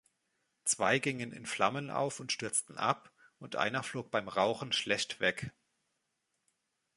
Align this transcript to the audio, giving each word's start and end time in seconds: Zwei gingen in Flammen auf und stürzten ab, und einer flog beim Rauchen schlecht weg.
Zwei 0.63 0.97
gingen 0.97 1.31
in 1.31 1.45
Flammen 1.45 1.91
auf 1.91 2.19
und 2.19 2.31
stürzten 2.31 2.75
ab, 2.79 3.11
und 3.37 3.55
einer 3.55 3.83
flog 3.83 4.09
beim 4.09 4.29
Rauchen 4.29 4.71
schlecht 4.73 5.19
weg. 5.19 5.51